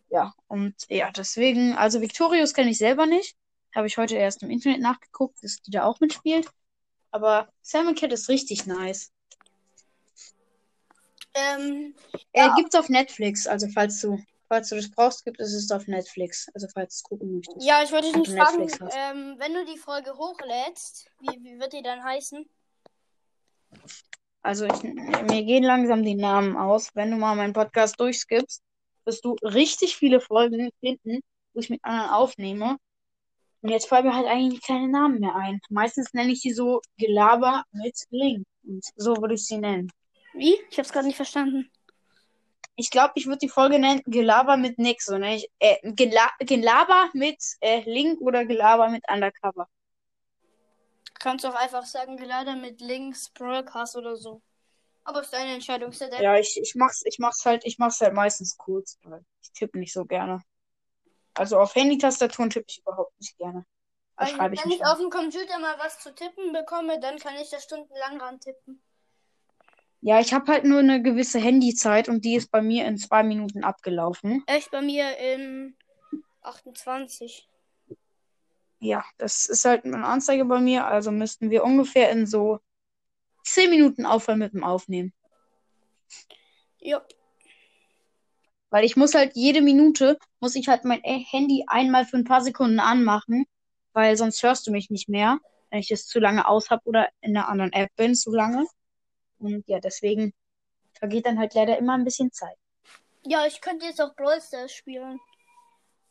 [0.09, 3.35] Ja, und ja, deswegen, also Victorious kenne ich selber nicht.
[3.75, 6.47] Habe ich heute erst im Internet nachgeguckt, dass die da auch mitspielt.
[7.11, 9.11] Aber Sam and Cat ist richtig nice.
[11.33, 11.95] ähm,
[12.33, 12.55] Er Ja.
[12.55, 14.17] gibt's auf Netflix, also falls du,
[14.47, 16.47] falls du das brauchst, gibt es es auf Netflix.
[16.53, 17.65] Also falls du es gucken möchtest.
[17.65, 21.73] ja, ich wollte dich nicht fragen, ähm, wenn du die Folge hochlädst, wie, wie wird
[21.73, 22.47] die dann heißen?
[24.41, 26.95] Also ich, mir gehen langsam die Namen aus.
[26.95, 28.63] Wenn du mal meinen Podcast durchskippst,
[29.05, 31.19] wirst du richtig viele Folgen finden,
[31.53, 32.77] wo ich mit anderen aufnehme.
[33.61, 35.59] Und jetzt fallen mir halt eigentlich keine Namen mehr ein.
[35.69, 38.45] Meistens nenne ich sie so Gelaber mit Link.
[38.63, 39.91] Und so würde ich sie nennen.
[40.33, 40.57] Wie?
[40.69, 41.69] Ich hab's gerade nicht verstanden.
[42.75, 45.05] Ich glaube, ich würde die Folge nennen Gelaber mit nix.
[45.05, 49.67] So nenne ich, äh, Gela Gelaber mit äh, Link oder Gelaber mit Undercover.
[51.19, 54.41] Kannst auch einfach sagen, geladen mit Links, Broadcast oder so.
[55.03, 56.21] Aber ist deine Entscheidung, ist ja.
[56.21, 59.79] Ja, ich, ich mach's, ich mach's halt, ich mach's halt meistens kurz, weil ich tippe
[59.79, 60.41] nicht so gerne.
[61.37, 63.65] Also auf Handy-Tastaturen tippe ich überhaupt nicht gerne.
[64.17, 64.91] Da Also, ich wenn ich an.
[64.91, 68.81] auf dem Computer mal was zu tippen bekomme, dann kann ich da stundenlang ran tippen.
[70.01, 73.23] Ja, ich habe halt nur eine gewisse Handyzeit und die ist bei mir in zwei
[73.23, 74.43] Minuten abgelaufen.
[74.45, 75.75] Echt bei mir in
[76.41, 77.49] 28.
[78.79, 82.59] Ja, das ist halt eine Anzeige bei mir, also müssten wir ungefähr in so
[83.43, 85.13] zehn Minuten aufhören mit dem Aufnehmen.
[86.79, 87.03] Ja.
[88.69, 92.25] Weil ich muss halt jede Minute, muss ich halt mein äh, Handy einmal für ein
[92.25, 93.45] paar Sekunden anmachen,
[93.93, 97.09] weil sonst hörst du mich nicht mehr, wenn ich es zu lange aus habe oder
[97.21, 98.65] in einer anderen App bin zu lange.
[99.39, 100.33] Und ja, deswegen
[100.93, 102.55] vergeht dann halt leider immer ein bisschen Zeit.
[103.23, 105.19] Ja, ich könnte jetzt auch Brawl Stars spielen.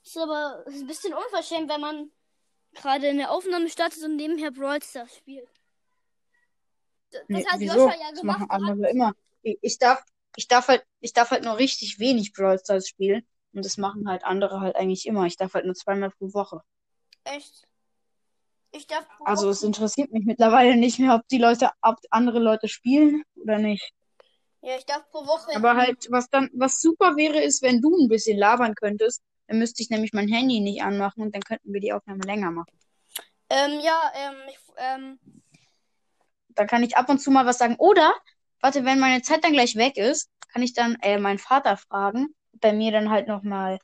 [0.05, 2.11] Ist aber ist ein bisschen unverschämt, wenn man
[2.75, 5.49] gerade eine Aufnahme startet und nebenher Brawl Stars spielt.
[7.11, 7.87] Das, das Nee, hat wieso?
[7.87, 8.41] Joscha ja Das gemacht.
[8.41, 9.13] machen andere immer.
[9.43, 10.03] Ich, ich darf,
[10.37, 13.27] ich darf halt, ich darf halt nur richtig wenig Brawl Stars spielen.
[13.53, 15.25] Und das machen halt andere halt eigentlich immer.
[15.25, 16.61] Ich darf halt nur zweimal pro Woche.
[17.25, 17.67] Echt?
[18.73, 22.39] Ich darf pro Also es interessiert mich mittlerweile nicht mehr, ob die Leute, ob andere
[22.39, 23.93] Leute spielen oder nicht.
[24.61, 25.57] Ja, ich darf pro Woche.
[25.57, 29.23] Aber halt, was dann, was super wäre, ist, wenn du ein bisschen labern könntest.
[29.47, 32.51] Dann müsste ich nämlich mein Handy nicht anmachen und dann könnten wir die Aufnahme länger
[32.51, 32.77] machen.
[33.49, 35.19] Ähm, ja, ähm, ich, ähm,
[36.49, 37.77] Dann kann ich ab und zu mal was sagen.
[37.79, 38.13] Oder,
[38.61, 42.35] warte, wenn meine Zeit dann gleich weg ist, kann ich dann äh, meinen Vater fragen,
[42.55, 43.79] ob er mir dann halt nochmal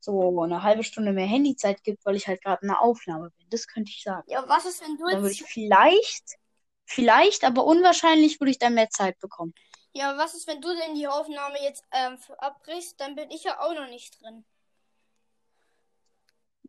[0.00, 3.46] so eine halbe Stunde mehr Handyzeit gibt, weil ich halt gerade in einer Aufnahme bin.
[3.50, 4.22] Das könnte ich sagen.
[4.28, 5.50] Ja, was ist, wenn du Dann würde ich jetzt.
[5.50, 6.36] vielleicht,
[6.84, 9.52] vielleicht, aber unwahrscheinlich würde ich dann mehr Zeit bekommen.
[9.92, 13.00] Ja, was ist, wenn du denn die Aufnahme jetzt ähm, abbrichst?
[13.00, 14.44] Dann bin ich ja auch noch nicht drin.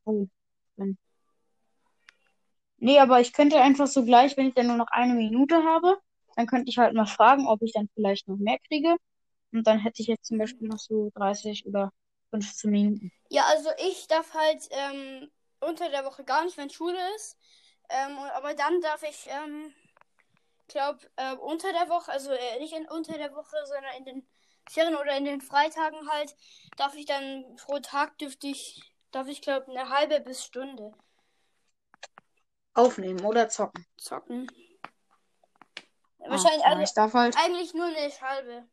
[0.05, 0.27] Oh,
[0.77, 0.97] dann.
[2.77, 5.99] Nee, aber ich könnte einfach so gleich, wenn ich dann nur noch eine Minute habe,
[6.38, 8.95] dann könnte ich halt mal fragen, ob ich dann vielleicht noch mehr kriege.
[9.52, 11.91] Und dann hätte ich jetzt zum Beispiel noch so 30 oder
[12.32, 13.12] 15 Minuten.
[13.30, 17.38] Ja, also ich darf halt ähm, unter der Woche gar nicht, wenn Schule ist.
[17.89, 19.73] Ähm, aber dann darf ich, ähm,
[20.67, 24.28] glaube, äh, unter der Woche, also äh, nicht in, unter der Woche, sondern in den
[24.69, 26.36] Ferien oder in den Freitagen halt,
[26.78, 30.93] darf ich dann pro Tag dürfte ich, darf ich glaube eine halbe bis Stunde
[32.76, 33.86] Aufnehmen oder zocken.
[33.97, 34.47] zocken.
[36.27, 38.67] Ah, Wahrscheinlich, ja, also ich darf halt, eigentlich nur eine halbe.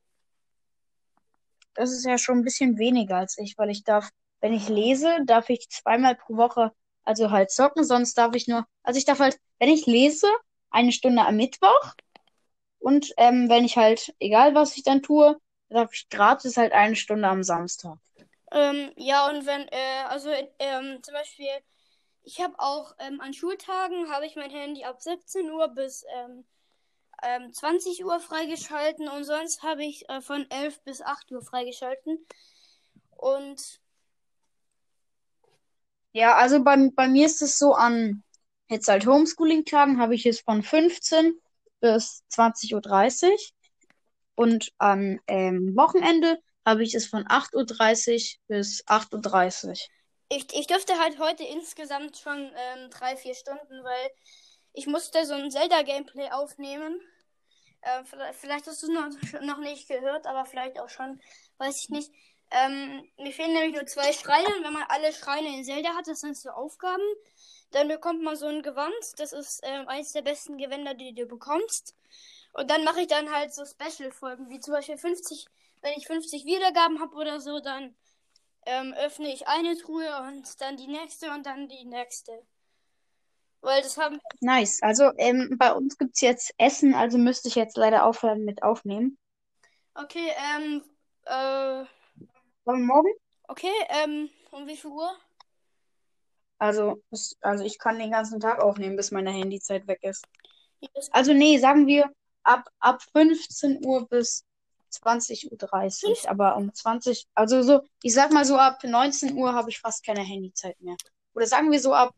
[1.74, 5.18] das ist ja schon ein bisschen weniger als ich, weil ich darf, wenn ich lese,
[5.24, 6.72] darf ich zweimal pro Woche,
[7.04, 10.28] also halt zocken, sonst darf ich nur, also ich darf halt, wenn ich lese,
[10.70, 11.94] eine Stunde am Mittwoch
[12.78, 15.36] und ähm, wenn ich halt, egal was ich dann tue,
[15.68, 17.98] darf ich gratis halt eine Stunde am Samstag.
[18.52, 21.48] Ähm, ja, und wenn, äh, also ähm, zum Beispiel,
[22.22, 26.44] ich habe auch ähm, an Schultagen habe ich mein Handy ab 17 Uhr bis ähm,
[27.24, 32.18] ähm, 20 Uhr freigeschalten und sonst habe ich äh, von 11 bis 8 Uhr freigeschalten.
[33.10, 33.80] Und
[36.12, 38.22] Ja, also bei, bei mir ist es so, an
[38.68, 41.34] jetzt halt Homeschooling-Tagen habe ich es von 15
[41.80, 43.36] bis 20.30 Uhr
[44.36, 49.74] und am ähm, Wochenende habe ich es von 8.30 Uhr bis 8.30 Uhr.
[50.28, 54.10] ich, ich dürfte halt heute insgesamt schon ähm, drei, vier Stunden, weil
[54.72, 57.00] ich musste so ein Zelda-Gameplay aufnehmen.
[57.84, 61.20] Äh, vielleicht, hast du es noch, noch nicht gehört, aber vielleicht auch schon,
[61.58, 62.10] weiß ich nicht.
[62.50, 66.06] Ähm, mir fehlen nämlich nur zwei Schreine und wenn man alle Schreine in Zelda hat,
[66.06, 67.02] das sind so Aufgaben,
[67.72, 68.94] dann bekommt man so ein Gewand.
[69.18, 71.94] Das ist ähm, eines der besten Gewänder, die du bekommst.
[72.52, 75.46] Und dann mache ich dann halt so Special-Folgen, wie zum Beispiel 50,
[75.82, 77.94] wenn ich 50 Wiedergaben habe oder so, dann
[78.64, 82.46] ähm, öffne ich eine Truhe und dann die nächste und dann die nächste.
[83.64, 84.20] Weil das haben.
[84.40, 84.82] Nice.
[84.82, 88.62] Also ähm, bei uns gibt es jetzt Essen, also müsste ich jetzt leider aufhören mit
[88.62, 89.16] aufnehmen.
[89.94, 90.82] Okay, ähm,
[91.24, 91.84] äh,
[92.66, 93.08] morgen?
[93.48, 95.10] okay, ähm, um wie viel Uhr?
[96.58, 97.02] Also,
[97.40, 100.26] also ich kann den ganzen Tag aufnehmen, bis meine Handyzeit weg ist.
[101.10, 102.10] Also nee, sagen wir
[102.42, 104.44] ab, ab 15 Uhr bis
[104.92, 105.50] 20.30
[106.24, 106.30] Uhr.
[106.30, 110.04] Aber um 20, also so, ich sag mal so ab 19 Uhr habe ich fast
[110.04, 110.96] keine Handyzeit mehr.
[111.32, 112.14] Oder sagen wir so ab,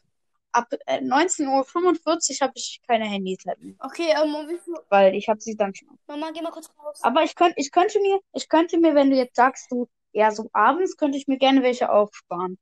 [0.56, 3.74] ab äh, 19.45 Uhr habe ich keine Handyzeit mehr.
[3.80, 4.74] Okay, ähm, um wie viel?
[4.88, 5.98] Weil ich habe sie dann schon.
[6.06, 6.98] Mama, geh mal kurz raus.
[7.02, 10.30] Aber ich könnte, ich könnte mir, ich könnte mir, wenn du jetzt sagst, du, ja,
[10.30, 12.58] so abends könnte ich mir gerne welche aufsparen.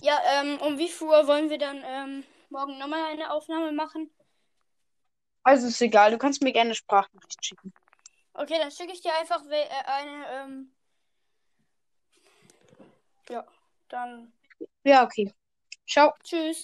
[0.00, 4.10] Ja, ähm, um wie viel Uhr wollen wir dann ähm, morgen nochmal eine Aufnahme machen?
[5.42, 7.72] Also ist egal, du kannst mir gerne eine Sprachnachricht schicken.
[8.32, 10.72] Okay, dann schicke ich dir einfach äh, eine, ähm,
[13.28, 13.44] ja,
[13.88, 14.32] dann
[14.88, 15.30] Ja, okay.
[15.86, 16.12] Ciao.
[16.24, 16.60] tschüss.